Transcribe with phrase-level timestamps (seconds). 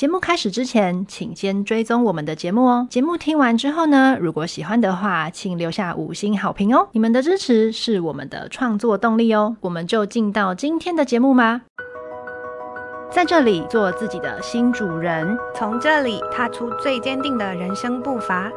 [0.00, 2.86] 节目开始之前，请先追踪我们的节目哦。
[2.88, 6.88] 节目听完之后呢，如果喜欢的话，请留下五星好评哦。
[6.92, 9.54] 你们的支持是我们的创作动力哦。
[9.60, 11.60] 我们就进到今天的节目吧。
[13.10, 18.50] 在这里做自己的新主人，从这里踏出最坚定的人生步伐。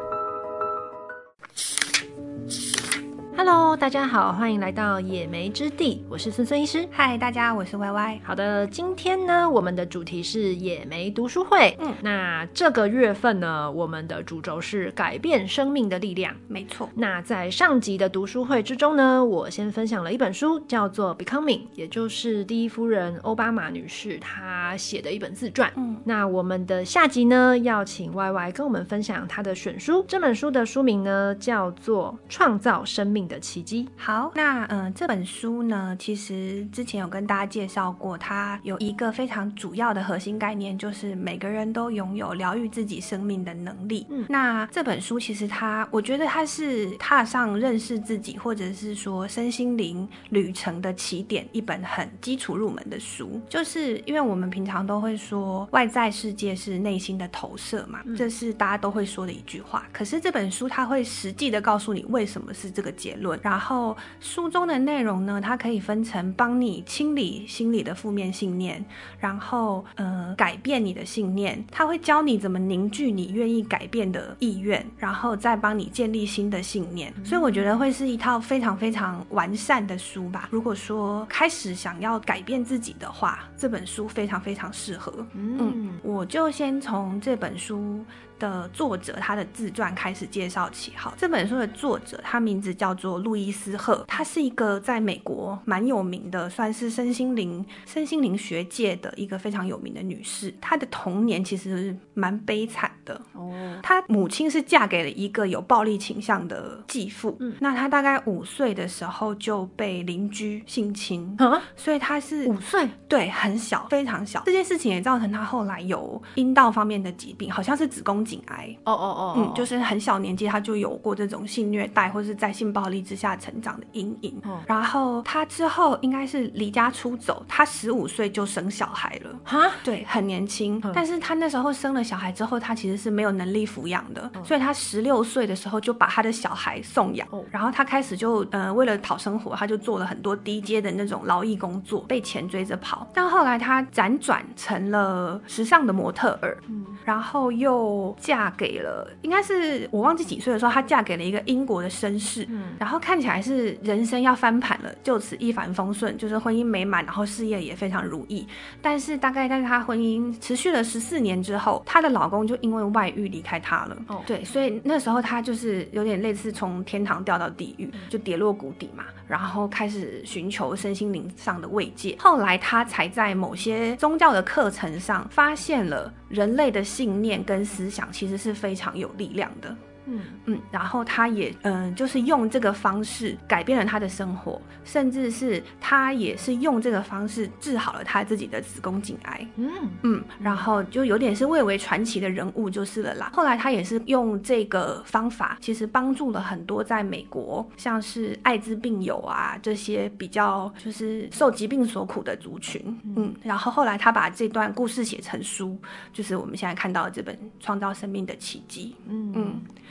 [3.36, 6.88] Hello，大家好，欢迎来到野莓之地，我是孙孙医师。
[6.92, 8.20] 嗨，大家，我是 Y Y。
[8.22, 11.76] 好的，今天呢，我们的主题是野莓读书会。
[11.80, 16.32] 嗯，那这个月份呢，我们的主轴是改变生命的力量。
[16.46, 16.88] 没错。
[16.94, 25.72] 那在上集的读书会之中呢，我先分享了一本书，叫做《Becoming》，也就是第一夫人奥巴马女士她写的一本自传。
[25.74, 30.04] 嗯，那我们的下集呢，要请 Y Y 跟我们分享她的选书。
[30.06, 33.88] 这本书的书名呢，叫做《创造生命的》的奇迹。
[33.96, 44.06] 好，那嗯、呃，这本书呢，其实之前有跟大家介绍过，它有一个非常主要的核心概念，就是每个人都拥有疗愈自己生命的能力。
[44.10, 53.40] 嗯，那这本书其实它，我觉得它是踏上认识自己，或者是说身心灵旅程的起点，一本很基础入门的书。
[53.48, 59.86] 就是因为我们平常都会说，外在世界是内心的投射嘛，嗯、这是大家都会说的一句话。
[59.92, 63.38] 可是这本书它会实际的告诉你，为什么是这个结论。
[63.42, 68.84] 然后书中的内容呢，它可以分成帮你清理心理的负面信念，
[69.18, 77.12] 然后呃改变你的信念，它会教你怎么凝聚你愿意改变的意愿，然后再帮你建立新的信念。
[77.24, 80.48] 所以我觉得会是一套非常非常完善的书吧。
[80.50, 85.12] 如果说开始想要改变自己的话，这本书非常非常适合。
[85.34, 88.04] 嗯，我就先从这本书
[88.38, 90.92] 的作者他的自传开始介绍起。
[90.96, 100.54] 好，这本书的作者他名字叫做路易斯赫，他是一个在美国蛮有名的，算是身心灵身心灵学界的一个非常有名的女士。
[100.60, 107.36] 她的童年其实蛮悲惨的哦，她母亲是嫁给了一个有暴力倾向的继父。
[107.40, 114.42] 嗯，那她大概五岁的时候就被邻居性侵啊，所以她是五岁，对，很小，非常小。
[114.46, 124.40] 这件事情也造成她后来有阴道方面的疾病，好像是子宫颈癌哦哦哦，嗯，就是很小年纪他就有过这种性虐待或是在性暴力之下成长的阴影。
[124.44, 130.80] 哦，然后他之后应该是离家出走，他十五岁就生小孩了哈，对，很年轻。
[130.94, 137.26] 但是他那时候生了小孩之后，他其实是没有能力抚养的，所以他十六岁的时候就把他的小孩送养。
[137.50, 143.06] 然后他开始就呃为了讨生活，他就做了很多低阶的那种劳役工作，被钱追着跑。
[143.12, 148.13] 但后来他辗转成了时尚的模特儿，嗯，然后又。
[148.18, 158.46] 嫁给了，应该是我忘记几岁的时候，她嫁给了一个英国的绅士，嗯，然后看起来是人生要翻盘了，就此一帆风顺，就是婚姻美满，然后事业也非常如意。
[158.80, 163.96] 但是大概在她婚姻持续了十四年之后，她的老公就因为外遇离开她了。
[164.08, 172.16] 哦，对，所以那时候她就是有点类似从天堂掉到地狱，就跌落谷底嘛，然后开始寻求身心灵上的慰藉。
[172.18, 178.03] 后来她才在某些宗教的课程上发现了人类的信念跟思想。
[178.12, 179.76] 其实是非常有力量的。
[180.06, 189.46] 嗯嗯，然后他也嗯、呃，就是用这个方式改变了他的生活，甚至是他也是用这个方式治好了他自己的子宫颈癌。
[189.56, 189.70] 嗯
[190.02, 193.30] 嗯，然后就有点是蔚为传奇的人物就是了啦。
[193.32, 202.82] 后来他也是用这个方法，其实帮助了很多在美国像是艾滋病友啊这些比较就是受疾病所苦的族群。
[203.16, 205.78] 嗯，然后后来他把这段故事写成书，
[206.12, 208.94] 就是我们现在看到的这本《创造生命的奇迹》。
[209.08, 209.60] 嗯嗯。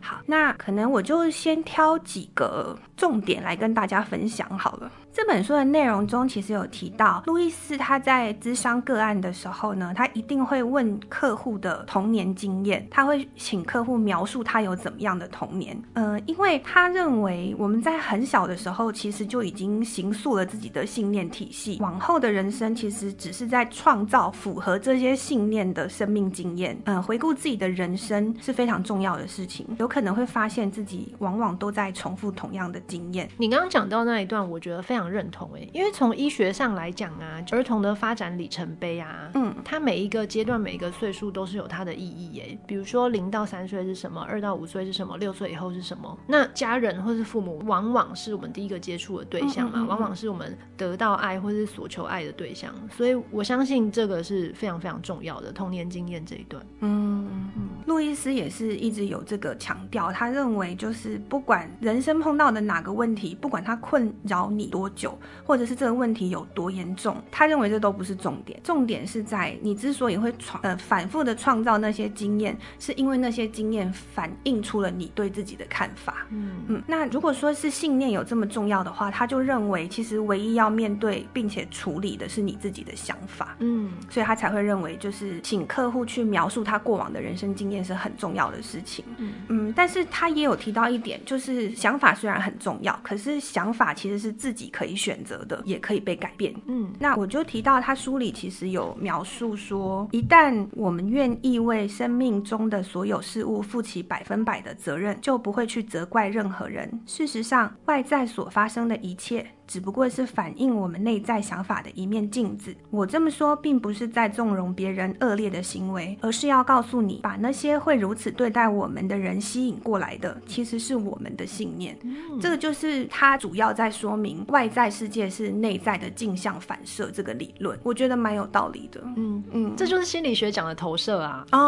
[0.00, 4.90] 好，那可能我就先挑几个重点来跟大家分享好了。
[5.12, 15.76] 这本书的内容中，其实有提到，路易斯他在咨商个案的时候呢，他一定会问客户的童年经验，他会请客户描述他有怎么样的童年。
[15.94, 26.78] 嗯、呃，因为他认为我们在很小的时候，其实就已经形塑了自己的信念体系，往后的人生其实只是在创造符合这些信念的生命经验。
[26.84, 33.28] 嗯、呃，回顾自己的人生是非常重要的事情，可能会发现自己往往都在重复同样的经验。
[33.38, 35.08] 你刚刚讲到那一段，我觉得非常。
[35.08, 42.58] 认同诶，因为从医学上来讲啊，儿童的发展里程碑啊，嗯，它每一个阶段、每一个岁数都是有它的意义诶。
[42.66, 46.14] 比如说零到三岁是什么，二到五岁是什么，六岁以后是什么？
[46.26, 56.62] 那家人或是父母往往是我们第一个接触的对象嘛，嗯嗯嗯嗯，往往是我们得到爱或是所求爱的对象，所以我相信这个是非常非常重要的童年经验这一段。
[56.80, 57.68] 嗯嗯。
[57.86, 76.26] 路易斯也是一直有这个强调，他认为就是不管人生碰到的哪个问题，不管他困扰你多久，或者是这个问题有多严重，他认为这都不是重点，重点是在你之所以会创呃反复的创造那些经验，是因为那些经验反映出了你对自己的看法。
[76.30, 83.56] 嗯嗯，那如果说是信念有这么重要的话，他就认为其实唯一要面对并且处理的是你自己的想法。
[83.60, 89.04] 嗯，所以他才会认为就是请客户去描述他过往的人生经验是很重要的事情。
[89.16, 96.54] 嗯嗯，但是他也有提到一点，就是想法虽然很重要，可是想法其实是自己可以选择的，也可以被改变。
[96.66, 106.88] 嗯，那我就提到他书里其实有描述说，一旦我们愿意为生命中的所有事物负起百分百的责任，就不会去责怪任何人。
[107.06, 112.74] 事实上，外在所发生的一切，只不过是反映我们内在想法的一面镜子。
[112.90, 121.96] 我这么说，并不是在纵容别人恶劣的行为，而是要告诉你，把那些会如此对待我们的人吸引过来的，其实是我们的信念。
[122.02, 129.02] 嗯，这个就是他主要在说明外在世界是内在的镜像反射这个理论，我觉得蛮有道理的。
[129.16, 131.44] 嗯嗯，这就是心理学讲的投射啊。
[131.52, 131.58] 哦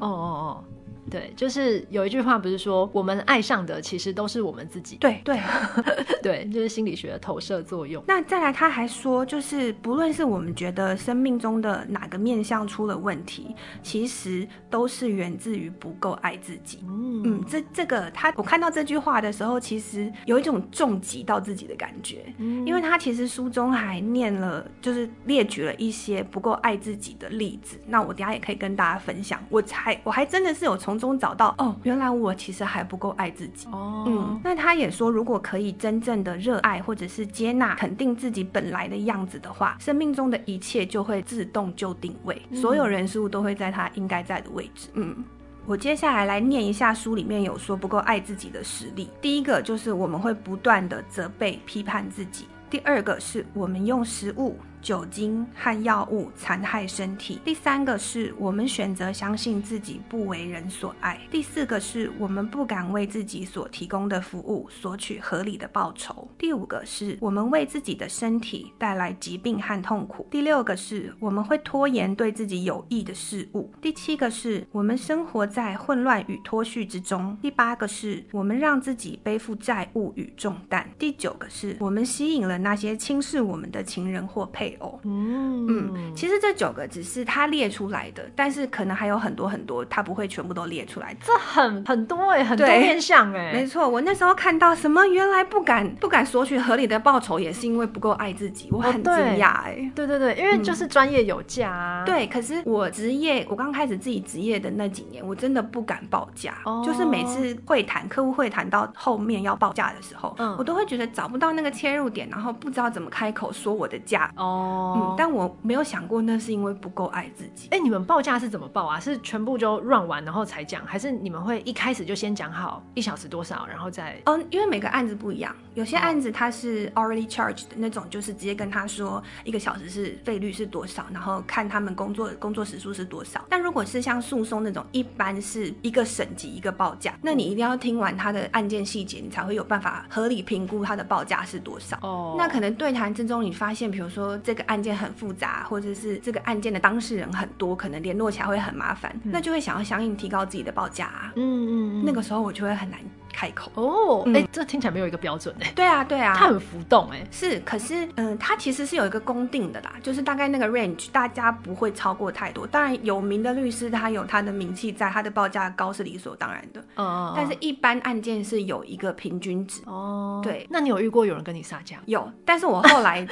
[0.00, 0.64] 哦哦哦。
[1.10, 4.96] 对，就是有一句话不是说，我们爱上的其实都是我们自己。
[4.96, 5.38] 对对
[6.22, 8.02] 对，就是心理学的投射作用。
[8.08, 16.78] 那再来，他还说，就是不论是我们觉得生命中的哪个面相出了问题，其实都是源自于不够爱自己。
[16.88, 22.24] 嗯嗯，这这个他，我看到这句话的时候，其实有一种重击到自己的感觉。
[22.38, 27.78] 嗯，因为他其实书中还念了，就是列举了一些不够爱自己的例子。
[27.86, 29.38] 那我等下也可以跟大家分享。
[29.50, 30.93] 我才我还真的是有从。
[30.98, 34.04] 中找到哦，原来我其实还不够爱自己哦。
[34.06, 44.88] 嗯，那他也说，如果可以真正的热爱或者是接纳、肯定自己本来的样子的话，生命中的一切就会自动就定位，嗯、所有人事物都会在他应该在的位置。
[44.94, 45.24] 嗯，
[45.66, 49.08] 我接下来来念一下书里面有说不够爱自己的实例。
[49.20, 54.56] 第一个就是我们会不断的责备、批判自己；第二个是我们用食物。
[54.84, 57.40] 酒精和药物残害身体。
[57.42, 61.18] 第三个是我们选择相信自己不为人所爱。
[61.30, 66.28] 第四个是我们不敢为自己所提供的服务索取合理的报酬。
[66.36, 70.28] 第五个是我们为自己的身体带来疾病和痛苦。
[70.30, 73.72] 第六个是我们会拖延对自己有益的事物。
[73.80, 77.34] 第七个是我们生活在混乱与脱序之中。
[77.40, 80.86] 第八个是我们让自己背负债务与重担。
[80.98, 84.73] 第九个是我们吸引了那些轻视我们的情人或配。
[85.04, 91.14] 嗯嗯，其实这九个只是他列出来的，但是可能还有很多很多，他不会全部都列出来。
[91.22, 93.88] 这很很多哎，很多面向哎，没错。
[93.88, 99.90] 我那时候看到什么，原来不敢不敢索取合理的报酬，也是因为不够爱自己，我很惊讶哎。
[99.94, 102.04] 对对对，因为就是专业有价啊。
[102.04, 114.63] 对，可是我职业，我刚开始自己职业的那几年，我真的不敢报价，哦就是每次会谈客户会谈到后面要报价的时候，嗯，我都会觉得找不到那个切入点，然后不知道怎么开口说我的价哦。
[114.64, 117.68] 哦，嗯，但我没有想过那是因为不够爱自己。
[117.70, 118.98] 哎，你们报价是怎么报啊？
[118.98, 124.20] 是全部就 run 完然后才讲，还是你们会一开始就先讲好一小时多少，然后再？
[124.26, 133.44] 哦，因为每个案子不一样，有些案子它是 already charged 的那种，就是直接跟他说一个小时是费率是多少，然后看他们工作工作时数是多少。
[133.48, 141.98] 但如果是像诉讼那种，一般是一个省级一个报价，那你一定要听完他的案件细节，你才会有办法合理评估他的报价是多少。
[142.02, 151.32] 哦，那可能对谈之中你发现，比如说这个案件很复杂，或者是这个案件的当事人很多，可能联络起来会很麻烦，嗯、那就会想要相应提高自己的报价、啊。
[151.36, 152.98] 嗯嗯，那个时候我就会很难
[153.32, 153.70] 开口。
[153.74, 155.72] 哦，哎、嗯欸，这听起来没有一个标准哎。
[155.74, 157.26] 对啊，对啊，它很浮动哎。
[157.30, 162.66] 是，可是嗯，它其实是有一个公定的啦，就是大概那个 range，大家不会超过太多。
[162.66, 166.80] 当然，有名的律师他有他的名气在，他的报价高是理所当然的。
[166.94, 169.82] 嗯、哦，但是一般案件是有一个平均值。
[169.86, 170.66] 哦，对。
[170.70, 171.98] 那你有遇过有人跟你杀价？
[172.06, 173.26] 有，但是我后来。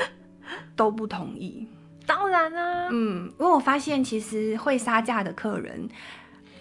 [0.76, 1.66] 都不同意，
[2.06, 5.88] 当然啦、啊，嗯，因为我发现其实会杀价的客人。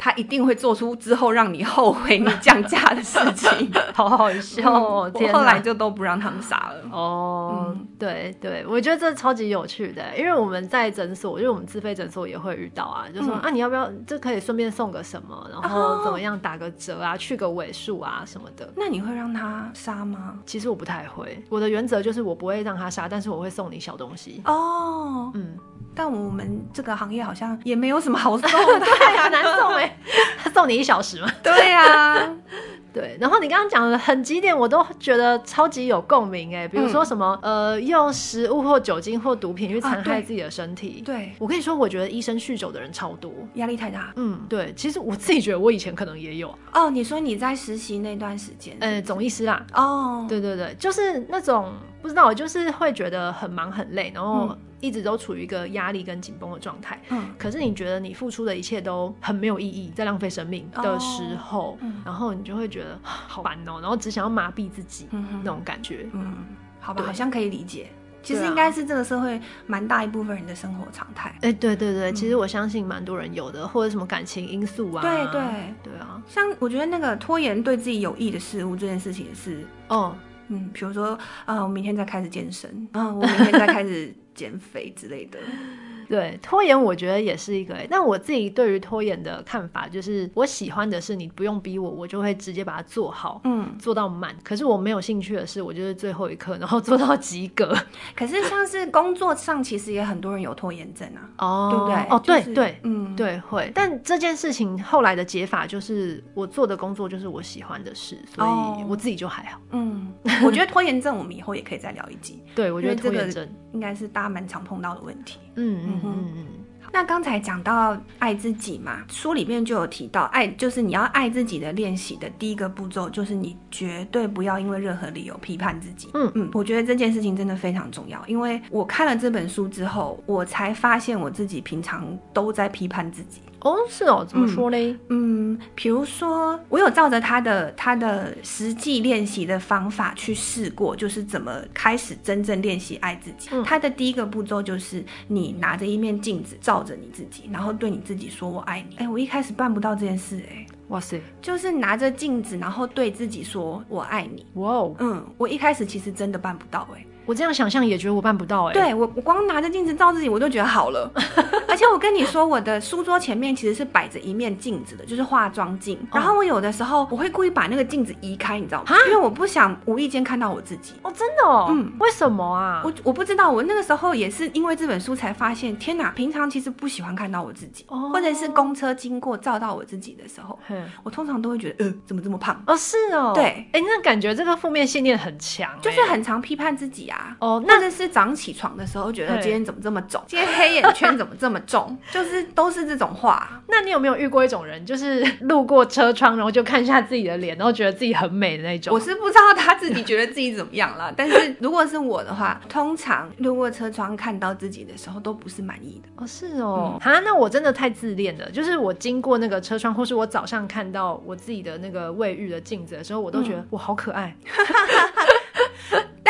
[0.03, 5.11] 他一定会做出之后让你后悔你降价的事情， 好好笑哦！
[5.13, 6.89] 我后来就都不让他们杀了。
[6.91, 18.67] 哦，嗯、对对，我觉得这超级有趣的，因为我们在诊所，因为我们自费诊所也会遇到啊，就说、嗯、啊，你要不要这可以顺便送个什么，然后怎么样打个折啊，去个尾数啊什么的。
[18.75, 20.39] 那你会让他杀吗？
[20.47, 24.41] 其实我不太会，我的原则就是我不会让他杀，但是我会送你小东西。
[24.45, 25.55] 哦，嗯。
[25.93, 29.97] 但我们这个行业好像也没有什么好送的， 对啊，难送哎，
[30.43, 31.31] 他 送你一小时嘛。
[31.43, 32.35] 对啊，
[32.93, 41.01] 对，然后你刚刚讲的很几点，我都觉得超级有共鸣哎，比如说什么、嗯、呃，用食物或酒精或毒品去残害自己的身体。
[41.03, 44.11] 啊、对，对我跟你说，我觉得医生酗酒的人超多，压力太大。
[44.15, 46.53] 嗯，对，其实我自己觉得我以前可能也有。
[46.73, 49.65] 哦，你说你在实习那段时间，呃，总医师啦。
[49.73, 56.99] 哦，对对对，就是那种不知道，我就是会觉得很忙很累，然后一直都处于一个压力跟紧绷的状态。
[57.09, 66.07] 嗯，可是你觉得你付出的一切都很没有意义，在浪费生命的时候，哦嗯、然后你就会觉得好烦哦，然后只想要麻痹自己，那种感觉。
[66.13, 66.35] 嗯，
[66.79, 67.89] 好吧，好像可以理解。
[68.23, 71.31] 其实应该是这个社会蛮大一部分人的生活常态。
[71.37, 75.01] 哎、欸，对对对，嗯、其实我相信蛮多人有的，或者什么感情因素啊。
[75.01, 75.41] 对对。
[75.81, 80.15] 对啊，像我觉得那个拖延对自己有益的事物这件事情也是，哦，
[80.53, 85.39] 嗯，比如说啊，我明天再开始健身，啊，我明天再开始减肥之类的。
[86.11, 87.73] 对，拖延，我觉得也是一个。
[87.89, 94.35] 但我自己对于拖延的看法就是，我喜欢的是你不用逼我，我就会直接把它做好，嗯，做到满。
[94.43, 97.73] 可是我没有兴趣的是，我就是最后一刻，然后做到及格。
[98.13, 101.95] 可是像是工作上，其实也很多人有拖延症啊， 哦，对不对？
[102.09, 103.71] 哦，对、就是、对，嗯，对，会。
[103.73, 109.61] 但这件事情后来的解法就是，我做的工作就是我喜欢的事，所以我自己就还好。
[109.71, 110.11] 嗯，
[110.43, 112.43] 我觉得拖延症我们以后也可以再聊一集。
[112.53, 115.39] 对，我觉得拖延症应该是大家蛮常碰到的问题。
[115.55, 116.01] 嗯嗯。
[116.03, 116.45] 嗯嗯，
[116.93, 126.09] 那刚才讲到爱自己嘛，书里面就有提到，爱就是你要爱自己的练习的第一个步骤，就是你绝对不要因为任何理由批判自己。
[126.13, 133.41] 嗯嗯，我觉得这件事情真的非常重要，因为我看了这本书之后，我才发现我自己平常都在批判自己。
[133.61, 134.95] 哦，是哦，怎么说嘞？
[135.09, 143.49] 嗯，比如说，我有照着他的他的实际练习的方法去试过，就是怎么开始真正练习爱自己。
[143.51, 148.95] 嗯，他的第一个步骤就是你拿着一面镜子照着你自己，然后对你自己说“我爱你”。
[148.99, 154.45] 哎，我一开始办不到这件事，哎，哇塞，就是拿着镜子，然后对自己说“我爱你”。
[154.55, 157.05] 哇哦，嗯，我一开始其实真的办不到，哎。
[157.25, 161.09] 我这样想象也觉得我办不到哎、欸，对我我光拿着镜子照自己我就觉得好了，
[161.67, 165.97] 而且我跟你说我的书桌前面其实是摆着一面镜子的，就是化妆镜。
[166.11, 168.95] 然后我有的时候我会故意把那个镜子移开，你知道吗？
[169.07, 170.93] 因为我不想无意间看到我自己。
[171.03, 172.81] 哦，真的哦，嗯，为什么啊？
[172.83, 180.75] 我我不知道，我那个时候也是因为这本书才发现，天哪，平常其实不喜欢看到我自己，哦、或者是公车经过照到我自己的时候，嘿。
[181.03, 182.61] 我通常都会觉得，呃，怎么这么胖？
[182.67, 187.35] 哦，是哦，对，哎、欸，那感觉这个负面信念很强，就是很常批判自己啊。
[187.39, 187.91] 哦，那。
[187.91, 193.61] 是早上起床的时候觉得今天怎么这么肿，今天黑眼圈怎么这么重， 就是都是这种话。
[193.67, 198.93] 那你有没有遇过一种人，就是路过车窗，然后就看一下自己的脸，然后觉得自己很美的那种？
[198.93, 206.23] 我是不知道他自己觉得自己怎么样了， 但是如果是我的话，通常路过车窗看到自己的时候都不是满意的。
[206.23, 208.49] 哦，是哦，哈、嗯，那我真的太自恋了。
[208.51, 214.33] 就是我经过那个车窗，或是我早上看到我自己的那个卫浴的镜子的时候，我都觉得我好可爱。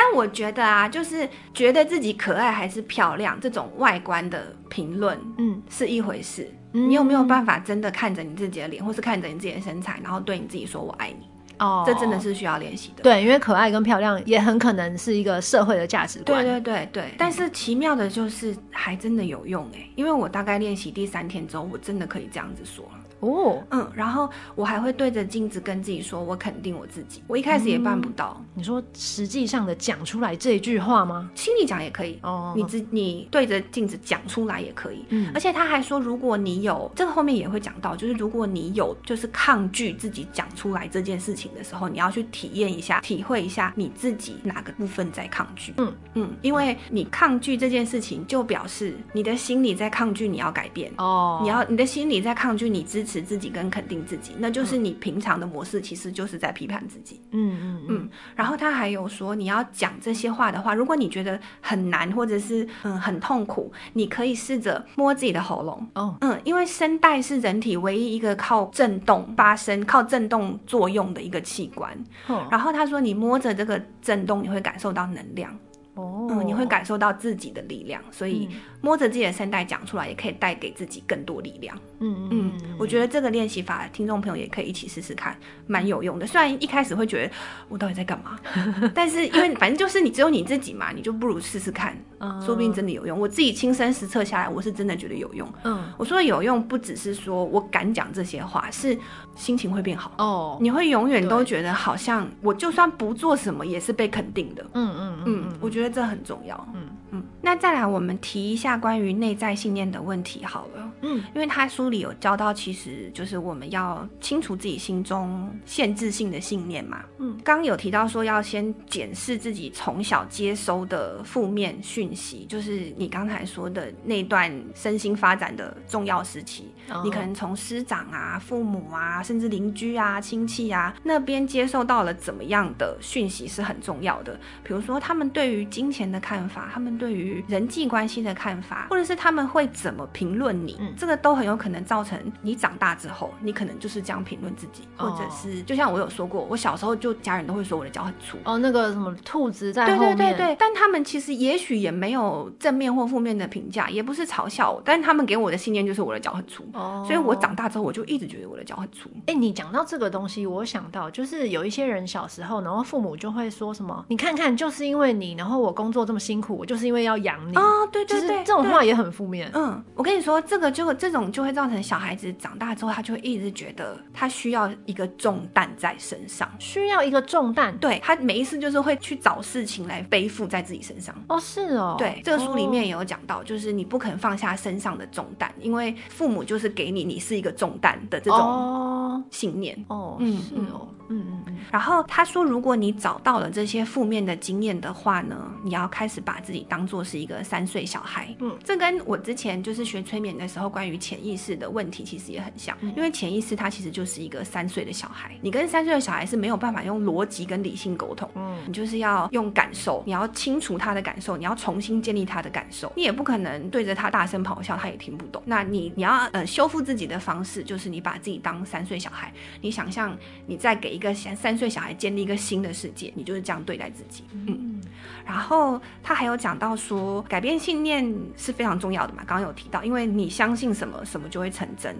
[0.02, 6.52] 但我觉得啊，就是觉得自己可爱还是漂亮，这种外观的评论，嗯，是一回事。
[6.74, 11.28] 嗯、你有没有办法真的看着你自己的脸，或是看着你自己的身材，然后对你自己说“我爱你”？
[11.60, 13.04] 哦，这真的是需要练习的。
[13.04, 16.44] 对，因为可爱跟漂亮也很可能是一个社会的价值观。
[16.44, 17.14] 对对对对。
[17.16, 22.84] 但是奇妙的就是，还真的有用哎，因为我大概练习第三天之后，我真的可以这样子说。
[23.22, 27.22] 哦，嗯，然后我还会对着镜子跟自己说，我肯定我自己。
[27.28, 28.36] 我一开始也办不到。
[28.40, 31.30] 嗯、你说实际上的讲出来这一句话吗？
[31.36, 35.06] 心里讲也可以哦，你自你对着镜子讲出来也可以。
[35.10, 45.74] 嗯，而且他还说，如果你有这个后面也会讲到，就是如果你有就是抗拒自己讲出来这件事情的时候，你要去体验一下，体会一下你自己哪个部分在抗拒。
[45.78, 53.11] 嗯嗯，因为你抗拒这件事情，就表示你的心理在抗拒你要改变哦，你要你的心理在抗拒你支持。
[53.12, 57.20] 持自己跟肯定自己，那就是你平常的模式，其实就是在批判自己。
[57.32, 58.10] 嗯嗯嗯。
[58.36, 65.86] 然后他还有说，你要讲这些话的话，如果你觉得很难，或者是嗯很痛苦，你可以试着摸自己的喉咙。
[65.96, 71.92] 哦，嗯，因为声带是人体唯一一个靠震动发声、靠震动作用的一个器官。
[72.28, 72.48] 哦。
[72.50, 75.52] 然后他说，你摸着这个震动，你会感受到能量。
[75.96, 76.28] 哦。
[76.30, 78.48] 嗯，你会感受到自己的力量，所以。
[78.82, 81.78] 嗯摸着自己的声带讲出来，也可以带给自己更多力量。
[82.00, 86.26] 嗯嗯，我觉得这个练习法，听众朋友也可以一起试试看，蛮有用的。
[86.26, 87.32] 虽然一开始会觉得
[87.70, 88.40] 我到底在干嘛，
[88.96, 91.96] 但是因为反正就是你只有你自己嘛，你就不如试试看，
[92.44, 93.20] 说不定真的有用。
[93.20, 95.48] 我自己亲身实测下来，我是真的觉得有用。
[95.64, 98.98] 嗯，我说的有用，不只是说我敢讲这些话，是
[99.36, 100.12] 心情会变好。
[100.18, 104.66] 哦，你会永远都觉得好像我就算不做什么，也是被肯定的。
[104.74, 106.68] 嗯嗯嗯，我觉得这很重要。
[106.74, 107.24] 嗯嗯。
[107.42, 110.92] 那再来，我们提一下关于内在信念的问题好了。
[111.02, 117.04] 嗯，因为他书里有教到，其实就是我们要清除自己心中限制性的信念嘛。
[117.18, 134.40] 嗯，刚刚有提到说要先检视自己从小接收的负面讯息，就是你刚才说的那段身心发展的重要时期，哦、你可能从师长啊、父母啊，甚至邻居啊、亲戚啊那边接受到了怎么样的讯息是很重要的。
[134.64, 159.10] 比如说，他们对于金钱的看法，他们对于人际关系的看法，或者是他们会怎么评论你，嗯，这个都很有可能造成你长大之后，你可能就是这样评论自己，或者是就像我有说过，我小时候就家人都会说我的脚很粗，哦，那个什么兔子在后面，对对对对，但他们其实也许也没有正面或负面的评价，也不是嘲笑我，但是他们给我的信念就是我的脚很粗，哦，所以我长大之后我就一直觉得我的脚很粗。
[159.28, 169.50] 哎，你讲到这个东西，我想到就是有一些人小时候，然后父母就会说什么，你看看，就是因为你，然后我工作这么辛苦，我就是因为要养你哦，对对对，这种话也很负面。
[169.54, 177.78] 嗯，我跟你说，这个就这种就会造成小孩子长大之后，他就会一直觉得他需要一个重担在身上，需要一个重担。
[177.78, 181.14] 对，他每一次就是会去找事情来背负在自己身上。
[181.28, 181.96] 哦，是哦。
[181.98, 189.78] 对，这个书里面也有讲到，就是你不肯放下身上的重担，因为父母就是给你你是一个重担的这种信念。
[189.88, 190.88] 哦，嗯，是哦。
[191.14, 198.34] 嗯嗯嗯，然后他说，如果你找到了这些负面的经验的话呢，你要开始把自己当做是一个三岁小孩。
[198.40, 215.44] 嗯，这跟我之前就是学催眠的时候关于潜意识的问题其实也很像，因为潜意识它其实就是一个三岁的小孩，你跟三岁的小孩是没有办法用逻辑跟理性沟通，嗯，你就是要用感受，你要清除他的感受，你要重新建立他的感受，你也不可能对着他大声咆哮，他也听不懂。
[215.46, 220.16] 那你你要呃修复自己的方式，就是你把自己当三岁小孩，你想象
[220.46, 224.24] 你再给一个三三岁小孩建立一个新的世界，你就是这样对待自己。
[224.32, 224.80] 嗯，
[225.26, 231.96] 然后他还有讲到说，改变信念是非常重要的嘛，刚刚有提到，因为你相信什么，什么就会成真。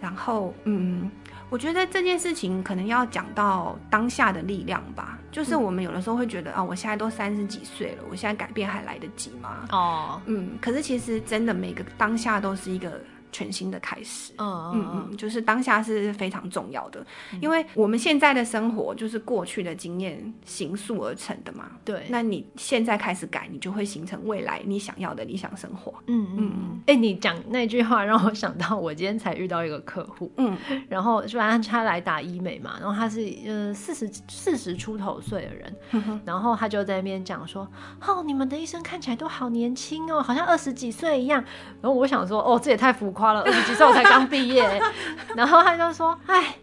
[0.00, 1.10] 然后，嗯，
[1.48, 9.64] 我觉得这件事情可能要讲到当下的力量吧，就是我们有的时候会觉得啊，我现在都三十几岁了，我现在改变还来得及吗？
[9.70, 13.00] 哦，嗯，可是其实真的每个当下都是一个。
[13.32, 21.70] 全新的开始，嗯嗯嗯，就是当下是非常重要的，嗯、因为我们现在的生活就是过去的经验形塑而成的嘛。
[21.84, 25.92] 对，那你现在开始改，你就会形成未来你想要的理想生活。
[26.06, 26.80] 嗯嗯嗯。
[26.86, 30.56] 哎、欸，你讲那句话让我想到，我今天才遇到一个客户，嗯，
[30.88, 37.68] 然后虽然他来打医美嘛，然后他是呃四十四十出头岁的人，嗯、然后他就在那边讲说，
[38.00, 41.42] 哦，你们的医生看起来都好年轻哦，好像二十几岁一样。
[41.80, 43.26] 然后我想说，哦，这也太浮夸。
[43.26, 44.80] 花了二十几岁我才刚毕业，
[45.34, 46.54] 然后他就说：“哎，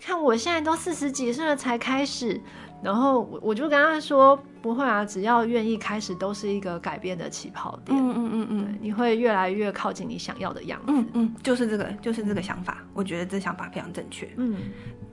[0.00, 2.40] 看我现在都四十几岁了才开始。”
[2.80, 7.98] 然后我我就跟他说：“不会啊，只要愿意开始，都是一个改变的起跑点。
[7.98, 10.84] 嗯嗯嗯嗯，你会越来越靠近你想要的样子。
[10.92, 12.84] 嗯嗯，就是这个，就是这个想法。
[12.94, 14.28] 我觉得这想法非常正确。
[14.36, 14.54] 嗯，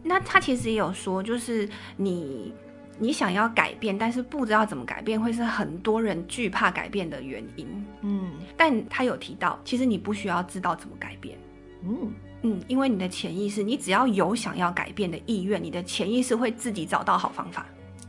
[0.04, 1.68] 那他其实也有说，就是
[1.98, 2.54] 你。”
[3.00, 7.86] 你想要改变，但是不知道怎么改变，会是很多人惧怕改变的原因。
[8.02, 11.38] 嗯，但他有提到，其实你不需要知道怎么改变。
[11.84, 17.66] 嗯嗯，因为你的潜意识，你只要有想要改变的意愿，你的潜意识会自己找到好方法。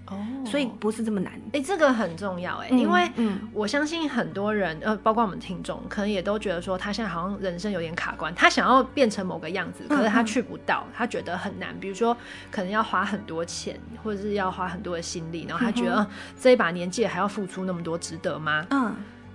[0.07, 1.33] 哦，所以不是这么难。
[1.47, 3.11] 哎、欸，这个很重要哎，嗯、因为
[3.53, 11.75] 我相信很多人，呃，包括我们听众，可能也都觉得说，他现在好像人生有点卡关，他想要变成某个样子，可是他去不到，嗯、他觉得很难。
[11.81, 12.17] 比如说，
[12.51, 16.07] 可能要花很多钱，或者是要花很多的心力，然后他觉得、
[16.39, 18.67] 这一把年纪还要付出那么多，值得吗？
[18.71, 18.95] 嗯。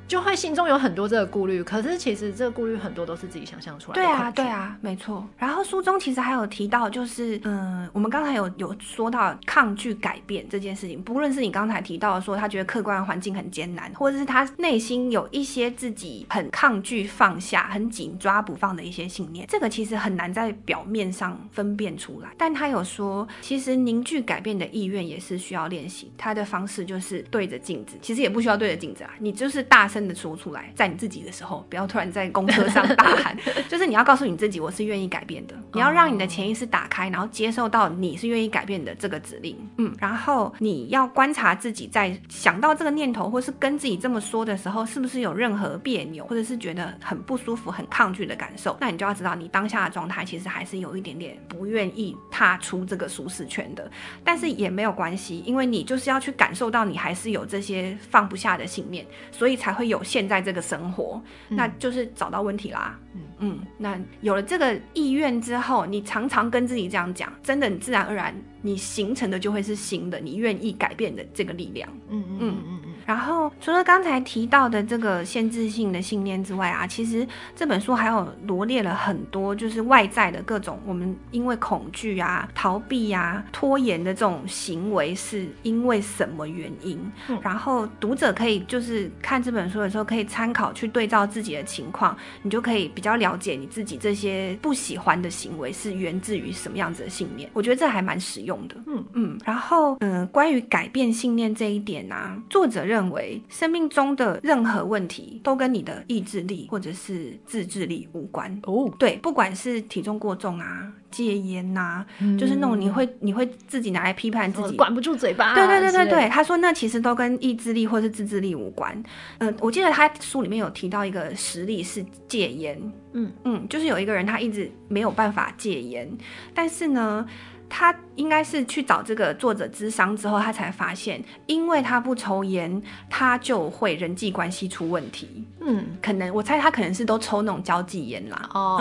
[0.10, 4.02] 就会心中有很多这个顾虑，可是其实这个顾虑很多都是自己想象出来的。
[4.02, 5.24] 对啊，对啊，没错。
[5.38, 22.30] 然后书中其实还有提到，就是嗯，我们刚才有有说到抗拒改变这件事情，不论是你刚才提到的说他觉得客观环境很艰难，或者是他内心有一些自己很抗拒放下、很紧抓不放的一些信念，这个其实很难在表面上分辨出来。
[22.36, 26.12] 但他有说，其实凝聚改变的意愿也是需要练习。
[26.18, 29.99] 他的方式就是对着镜子，其实也不需要对着镜子啊，你就是大声。
[30.00, 35.54] 真的说出来，在你自己的时候，不要突然在公车上大喊， 就是你要告诉你自己，我是愿意改变的。
[35.74, 39.58] 你要让你的潜意识打开，然后接受到你是愿意改变的这个指令。
[39.76, 48.78] 嗯，然后你要观察自己，在想到这个念头或是跟自己这么说的时候，是不是有任何别扭，或者是觉得很不舒服、很抗拒的感受？
[48.80, 53.92] 那你就要知道，你当下的状态其实还是有一点点不愿意踏出这个舒适圈的。
[54.24, 59.89] 但是也没有关系，因为你就是要去感受到你还是有这些放不下的信念，所以才会。
[59.90, 62.98] 有现在这个生活，那就是找到问题啦。
[63.14, 71.90] 嗯嗯，那有了这个意愿之后，你常常跟自己这样讲，真的，你自然而然，你形成的就会是新的，你愿意改变的这个力量。
[72.10, 72.89] 嗯嗯嗯嗯。
[73.10, 87.00] 然后除了刚才提到的这个限制性的信念之外啊，其实这本书还有罗列了很多就是外在的各种我们因为恐惧啊、逃避啊、拖延的这种行为是因为什么原因。
[87.30, 97.50] 嗯、然后读者可以就是看这本书的时候可以参考去对照自己的情况，你就可以比较了解你自己这些不喜欢的行为是源自于什么样子的信念。
[97.54, 98.76] 我觉得这还蛮实用的。
[98.86, 99.40] 嗯嗯。
[99.44, 108.60] 然后嗯、呃，关于改变信念这一点啊，作者认为生命中的任何问题都跟你的意志力或者是自制力无关。
[108.66, 110.92] 哦，对，不管是体重过重啊。
[111.12, 115.56] 戒烟呐、啊，嗯、就是那种你会你会自己拿来批判自己，管不住嘴巴。
[115.56, 118.96] 对对对对对，他说那其实都跟意志力或是自制力无关。
[119.40, 122.80] 嗯、呃，我记得他书里面有提到一个实例是戒烟，
[123.14, 126.08] 嗯嗯，就是有一个人他一直没有办法戒烟，
[126.54, 127.26] 但是呢。
[127.70, 135.48] 他应该是去找这个作者咨商之后，他才发现，因为他不抽烟，他就会人际关系出问题。
[135.62, 138.50] 嗯，可能我猜他可能是都抽那种交际烟啦。
[138.54, 138.78] 哦，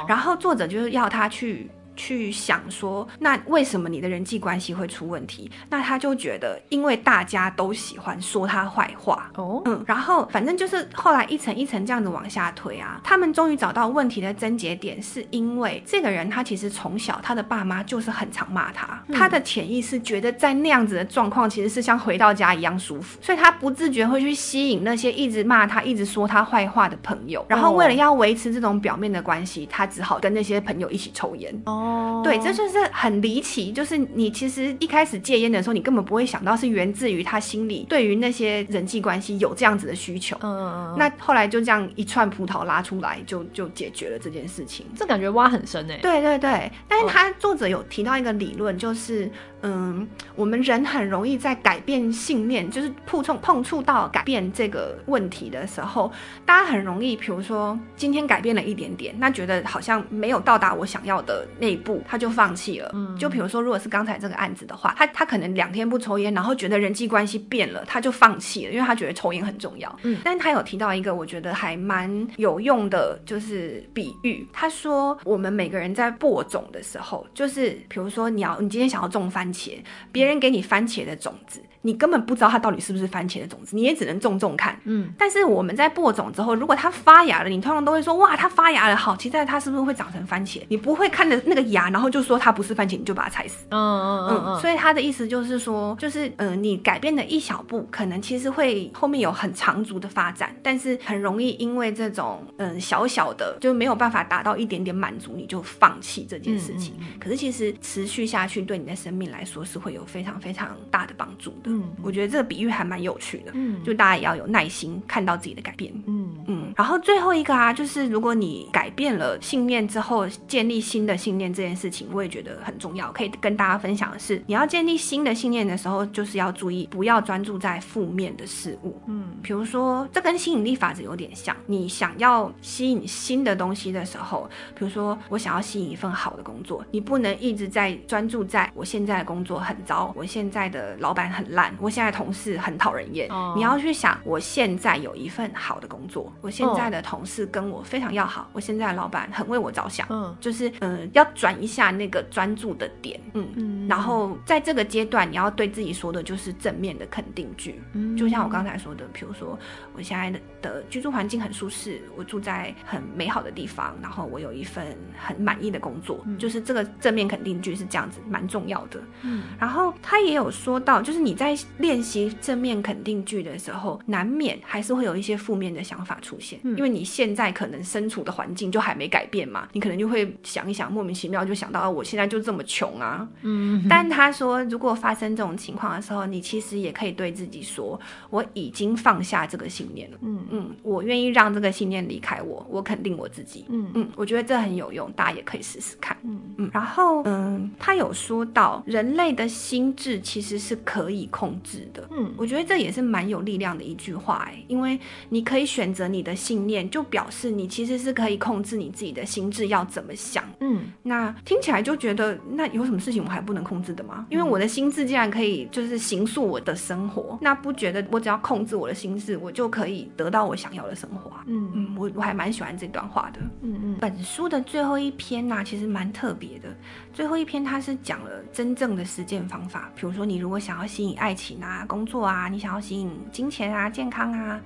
[0.00, 1.70] 嗯，然后作者就是要他去。
[1.96, 5.50] 去想说，那为什么你的人际关系会出问题？
[5.68, 9.30] 那他就觉得，因为大家都喜欢说他坏话。
[9.36, 31.54] 哦，嗯，然后反正就是后来一层一层这样子往下推啊，他们终于找到问题的症结点，是因为这个人他其实从小他的爸妈就是很常骂他，嗯、他的潜意识觉得在那样子的状况其实是像回到家一样舒服，所以他不自觉会去吸引那些一直骂他、一直说他坏话的朋友，然后为了要维持这种表面的关系，他只好跟那些朋友一起抽烟。
[31.66, 31.88] 哦。
[32.22, 33.72] 对，这就是很离奇。
[33.72, 40.36] 就是你其实一开始戒烟的时候，你根本不会想到是源自于他心里对于那些人际关系有这样子的需求。
[40.42, 40.96] 嗯嗯嗯。
[40.98, 44.86] 那后来就这样一串葡萄拉出来，就就解决了这件事情。
[44.96, 45.98] 这感觉挖很深哎。
[46.02, 49.30] 对对对，但是他作者有提到一个理论，就是。
[49.62, 56.10] 嗯，我们人很容易在改变信念，就是碰触碰触到改变这个问题的时候，
[56.46, 62.90] 大家很容易，比如说今天改变了一点点，那觉得好像没有到达我想要的那一步，他就放弃了。
[62.92, 69.98] 嗯，就比如说，如果是刚才这个案子的话，他他可能两天不抽烟，然后觉得人际关系变了，他就放弃了，因为他觉得抽烟很重要。
[70.04, 74.46] 嗯，但是他有提到一个我觉得还蛮有用的，就是比喻。
[74.52, 79.40] 他说，我们每个人在播种的时候，就是比如说你要你今天想要种番。
[79.40, 79.70] 番茄，
[80.12, 81.62] 别人给你番茄的种子。
[81.80, 84.78] 你根本不知道它到底是不是番茄的种子，你也只能种种看。
[84.84, 90.60] 嗯，但是我们在播种之后，如果它发芽了，你通常都会说哇，它发芽了，好期待它是不是会长成番茄。
[90.68, 93.64] 你不会看着那个芽，然后就说它不是番茄，你就把它踩死。
[93.70, 94.60] 嗯嗯嗯嗯。
[94.60, 106.94] 所以他的意思就是说，就是嗯、呃，你改变的一小步，可能其实会后面有很长足的发展，但是很容易因为这种嗯、呃、小小的就没有办法达到一点点满足，你就放弃这件事情。
[106.98, 107.18] 嗯嗯嗯。
[107.20, 111.64] 可是其实持续下去，对你的生命来说是会有非常非常大的帮助的。
[111.64, 113.52] 嗯，我觉得这个比喻还蛮有趣的。
[113.54, 115.92] 嗯，就大家也要有耐心看到自己的改变。
[116.06, 116.72] 嗯嗯。
[116.76, 123.10] 然后最后一个啊，就是如果你改变了信念之后，建立新的信念这件事情，我也觉得很重要。
[123.12, 129.00] 可以跟大家分享的是，你要建立新的信念的时候，就是要注意不要专注在负面的事物。
[129.06, 142.10] 嗯，比如说这跟吸引力法则有点像，你想要吸引新的东西的时候，比如说我想要吸引一份好的工作，你不能一直在专注在我现在的工作很糟，我现在的老板很烂，我现在。
[142.10, 143.56] 同事很讨人厌，oh.
[143.56, 153.48] 你要去想，我现在有一份好的工作，我现在的同事跟我非常要好，我现在的老板很为我着想，嗯，就是嗯、呃，要转一下那个专注的点，嗯。
[153.56, 159.58] 嗯，然后在这个阶段，你要对自己说的就是正面的肯定句，嗯，就像我刚才说的，比如说
[159.94, 172.00] 我现在的的居住环境很舒适，我住在很美好的地方，然后我有一份很满意的工作，嗯，就是这个正面肯定句是这样子，蛮重要的，嗯，然后他也有说到，就是你在练。
[172.00, 183.28] 练习正面肯定句的时候，难免还是会有一些负面的想法出现，嗯、因为你现在可能身处的环境就还没改变嘛，你可能就会想一想，莫名其妙就想到，我现在就这么穷啊。
[183.42, 187.98] 嗯，但他说，如果发生这种情况的时候，你其实也可以对自己说，
[188.30, 190.18] 我已经放下这个信念了。
[190.22, 193.64] 嗯嗯，我愿意让这个信念离开我，我肯定我自己。
[193.68, 196.16] 嗯嗯，我觉得这很有用，大家也可以试试看。
[196.22, 202.08] 嗯嗯，然后嗯，他有说到，人类的心智其实是可以控制的。
[202.10, 210.44] 嗯，我觉得这也是蛮有力量的一句话哎，因为你可以选择你的信念，就表示你其实是可以控制你自己的心智要怎么想。
[210.60, 214.26] 嗯，那那听起来就觉得，那有什么事情我还不能控制的吗？
[214.30, 221.44] 因为我的心智竟然可以就是形塑我的生活，那不觉得我只要控制我的心智，我就可以得到我想要的生活啊？
[221.46, 223.40] 嗯嗯，我我还蛮喜欢这段话的。
[223.62, 226.68] 嗯嗯，本书的最后一篇呢、啊，其实蛮特别的。
[227.12, 234.60] 最后一篇它是讲了真正的实践方法，比如说你如果想要吸引爱情啊、工作啊，你想要吸引金钱啊、健康啊。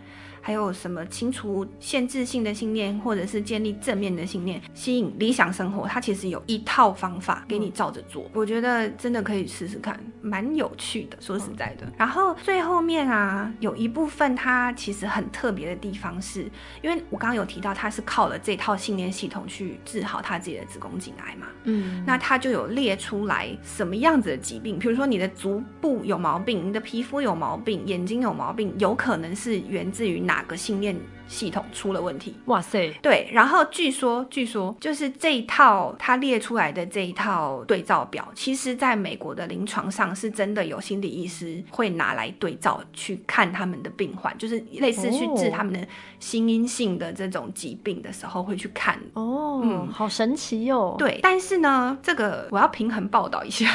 [0.47, 5.89] 还有什么清除限制性的信念，或者是建立正面的信念，吸引理想生活？
[5.89, 11.17] 它其实有一套方法给你照着做，我觉得真的可以试试看，蛮有趣的。
[11.19, 16.43] 说实在的，然后最后面啊，有一部分它其实很特别的地方是，
[16.83, 30.34] 因为我刚刚有提到，它是靠了这套信念系统去治好他自己的子宫颈癌嘛，嗯，那他就有列出来什么样子的疾病，比如说你的足部有毛病，你的皮肤有毛病，眼睛有毛病，有可能是源自于哪？
[30.35, 32.35] 哪个信念系统出了问题？
[32.47, 32.93] 哇塞！
[33.03, 45.87] 对，然后据说，据说就是这一套他列出来的这一套对照表，其实在美国的临床上是真的有心理医师会拿来对照去看他们的病患，就是类似去治他们的
[46.21, 48.99] 心因性的这种疾病的时候会去看。
[49.15, 50.97] 哦，嗯，好神奇哟、哦。
[50.99, 53.67] 对，但是呢，这个我要平衡报道一下，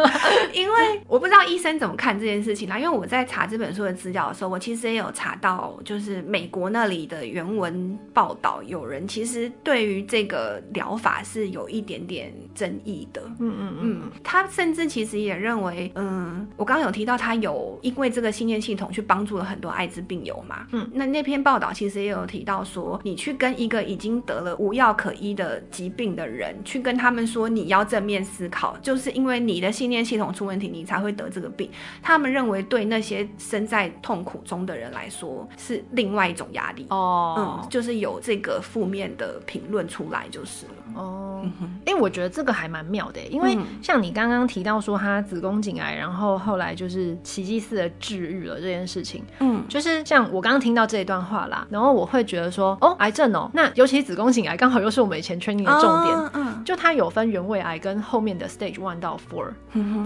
[0.54, 2.78] 因为我不知道医生怎么看这件事情啦。
[2.78, 6.22] 因为我在查这本书的资料的时候，我其实也有查到，就是。
[6.22, 13.22] 美国那里的原文报道，有人其实对于这个疗法是有一点点争议的。
[13.38, 20.66] 嗯嗯嗯，他甚至其实也认为，嗯，我刚刚有提到他有因为这个信念系统去帮助了很多艾滋病友嘛。
[20.72, 31.70] 嗯，那那篇报道其实也有提到说，你去跟一个已经得了无药可医的疾病的人，去跟他们说你要正面思考，就是因为你的信念系统出问题，你才会得这个病。
[32.02, 35.82] 他们认为对那些身在痛苦中的人来说是。
[35.92, 40.72] 另外一种压力哦，嗯，就是有这个负面的评论出来就是了。
[40.94, 41.42] 哦。
[41.86, 59.48] 哎、我觉得这个还蛮妙的，因为像你刚刚提到说他子宫颈癌，然后后来就是奇迹似的治愈了这件事情，嗯，就是像我刚刚听到这一段话啦，然后我会觉得说，哦，癌症哦，那尤其子宫颈癌刚好又是我们以前 training 的重点，嗯，就它有分原位癌跟后面的 stage one 到 four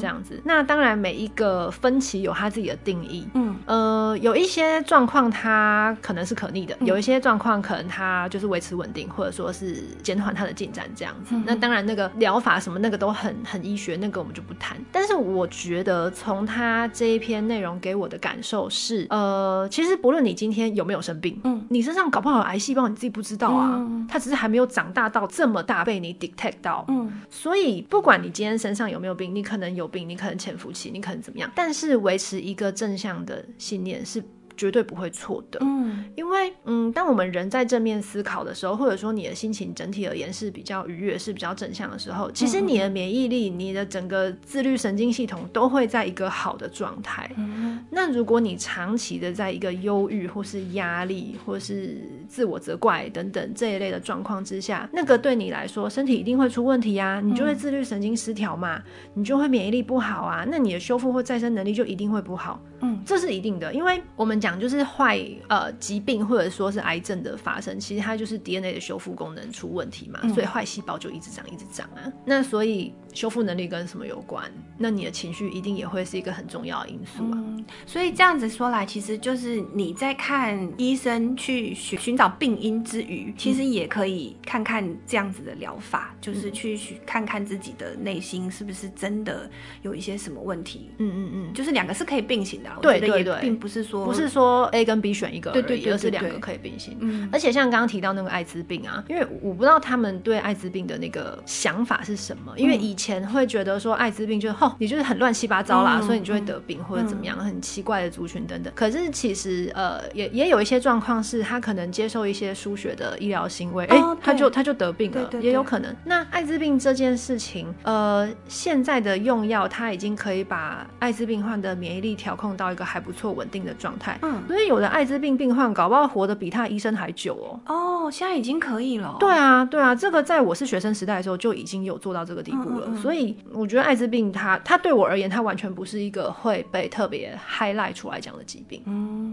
[0.01, 0.41] 这样子。
[0.45, 5.47] 那当然每一个分歧有它自己的定义，嗯，呃，有一些状况它。
[5.47, 11.35] 它可能是可逆的，有一些状况可能它就是维持稳定，或者说是减缓它的进展这样子。
[11.47, 14.77] 那当然，那个疗法什么那个都很很医学，那个我们就不谈。
[14.91, 34.23] 但是我觉得从他这一篇内容给我的感受是，呃，其实不论你今天有没有生病，嗯，你身上搞不好有癌细胞，你自己不知道啊，它只是还没有长大到这么大被你 detect 到，嗯，所以不管你今天身上有没有病，你可能有病，你可能潜伏期，你可能怎么样，但是维持一个正向的信念是。
[34.57, 47.31] 绝对不会错的，嗯，因为，嗯，当我们人在正面思考的时候，或者说你的心情整体而言是比较愉悦，是比较正向的时候，其实你的免疫力、你的整个自律神经系统都会在一个好的状态。
[47.37, 58.83] 嗯，那如果你长期的在一个忧郁或是压力或是自我责怪等等这一类的状况之下，那个对你来说身体一定会出问题啊，你就会自律神经失调嘛，
[59.15, 62.61] 你就会免疫力不好啊，那你的修复或再生能力就一定会不好。
[62.81, 72.13] 嗯，这是一定的，因为我们讲就是坏呃疾病或者说是癌症的发生，其实它就是 DNA 的修复功能出问题嘛，嗯、所以坏细胞就一直长一直长啊。
[72.25, 74.49] 那所以修复能力跟什么有关？
[74.79, 77.35] 那你的情绪一定也会是一个很重要的因素啊。
[77.35, 89.51] 嗯、所以这样子说来，其实就是你在看医生去寻寻找病因之余，其实也可以看看这样子的疗法，嗯、就是去看看自己的内心是不是真的
[89.83, 90.91] 有一些什么问题。
[90.99, 92.71] 嗯嗯嗯，就是两个是可以并行的。
[92.83, 96.95] 对对对，并不是说不是说 A 跟 B 选一个而已，对对而是两个可以并行。
[97.01, 108.71] 嗯，而且像刚刚提到那个艾滋病啊，因为我不知道他们对艾滋病的那个想法是什么，因为以前会觉得说艾滋病就是吼，你就是很乱七八糟啦，嗯、所以你就会得病或者怎么样，嗯、很奇怪的族群等等。
[108.77, 115.95] 可是其实呃，也也有一些状况是他可能接受一些输血的医疗行为，哎、哦，他就他就得病了，也有可能。
[116.05, 127.61] 那艾滋病这件事情，呃，现在的用药它已经可以把艾滋病患的免疫力调控到一个还不错稳定的状态，嗯，所以有的艾滋病病患搞不好活得比他医生还久哦。
[127.67, 129.17] 哦，现在已经可以了。
[129.19, 132.87] 对啊，对啊，这个在我是学生时代的时候就已经有做到这个地步了。
[132.89, 138.83] 嗯嗯嗯，所以我觉得艾滋病它它对我而言，它完全不是一个会被特别 highlight 出来讲的疾病。
[138.87, 139.26] 嗯，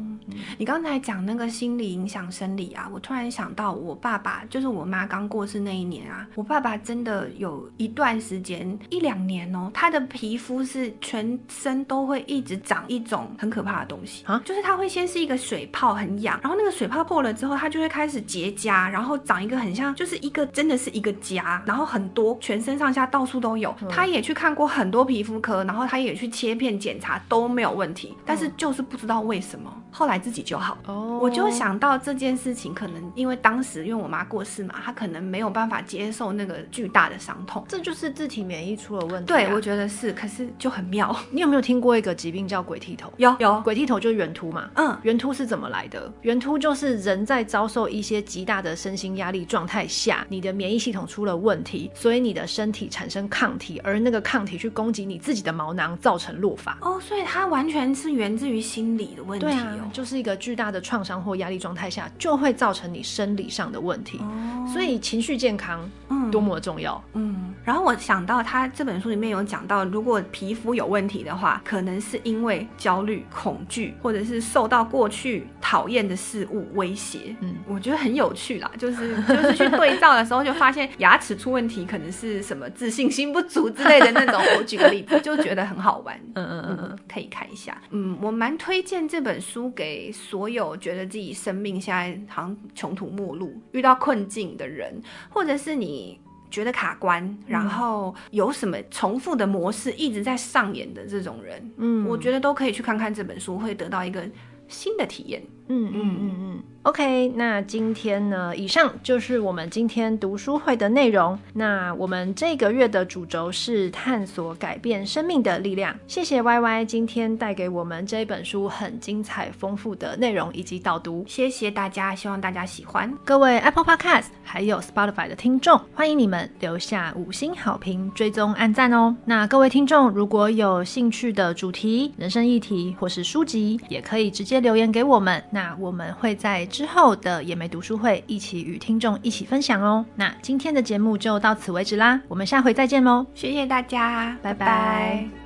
[0.57, 23.73] 你刚才讲那个心理影响生理啊，我突然想到我爸爸，就是我妈刚过世那一年啊，我爸爸真的有一段时间一两年哦，他的皮肤是全身都会一直长一种很可怕的东西啊，就是他会先是一个水泡很痒，然后那个水泡破了之后，他就会开始结痂，然后长一个很像就是一个真的是一个痂，然后很多全身上下到处都有。
[23.89, 29.73] 他也去看过很多皮肤科，然后他也去切片检查都没有问题，但是就是不知道为什么
[30.03, 30.77] 后来自己就好。
[30.85, 39.37] 哦，我就想到这件事情，可能因为当时因为我妈过世嘛，她可能没有办法接受那个巨大的伤痛，这就是自体免疫出了问题啊。
[39.37, 41.15] 对，我觉得是，可是就很妙。
[41.31, 43.13] 你有没有听过一个疾病叫鬼剃头？
[43.15, 44.69] 有有，鬼剃头就是圆秃嘛。
[44.75, 46.11] 嗯，圆秃是怎么来的？
[46.23, 56.77] 圆秃就是人在遭受一些极大的身心压力状态下，你的免疫系统出了问题，所以你的身体产生抗体，而那个抗体去攻击你自己的毛囊，造成落发。
[56.81, 59.45] 哦，所以它完全是源自于心理的问题。
[59.45, 64.17] 对啊，就是一个巨大的创伤或压力状态下，就会造成你生理上的问题。
[64.17, 67.01] 哦，所以情绪健康，嗯，多么的重要。
[67.13, 77.35] 嗯，然后我想到他这本书里面有讲到，如果皮肤有问题的话，可能是因为焦虑、恐惧，或者是受到过去讨厌的事物威胁。
[77.41, 84.41] 嗯，我觉得很有趣啦，就是就是去对照的时候，就发现牙齿出问题可能是什么自信心不足之类的那种。
[84.57, 86.19] 我举个例子，就觉得很好玩。
[86.35, 87.77] 嗯嗯嗯嗯，可以看一下。
[87.91, 96.19] 嗯，我蛮推荐这本书给所有觉得自己生命现在好像穷途末路、遇到困境的人，或者是你
[96.49, 104.23] 觉得卡关，然后有什么重复的模式一直在上演的这种人，嗯，我觉得都可以去看看这本书，会得到一个
[104.67, 105.41] 新的体验。
[105.67, 106.63] 嗯嗯嗯嗯。
[106.83, 111.39] OK，那今天呢，以上就是我们今天读书会的内容。
[111.53, 115.95] 那我们这个月的主轴是探索改变生命的力量。
[116.07, 121.23] 谢谢 Y Y 今天带给我们这一本书很精彩丰富的内容以及导读。
[121.25, 123.09] 谢谢大家，希望大家喜欢。
[123.23, 129.15] 各位 Apple Podcast 还有 Spotify 的听众，欢迎你们留下五星好评、追踪、按赞哦。
[129.23, 135.41] 那各位听众如果有兴趣的主题、人生议题或是书籍，也可以直接留言给我们。
[135.49, 140.05] 那那我们会在之后的野莓读书会，一起与听众一起分享哦。
[140.15, 144.65] 那今天的节目就到此为止啦，我们下回再见喽，谢谢大家，拜拜。
[144.65, 145.42] 拜拜。